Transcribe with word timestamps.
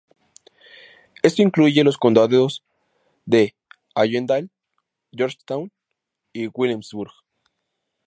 Esto 1.21 1.43
incluye 1.43 1.83
los 1.83 1.99
condados 1.99 2.63
de 3.27 3.53
Allendale, 3.93 4.49
Georgetown 5.11 5.71
y 6.33 6.47
Williamsburg. 6.47 7.11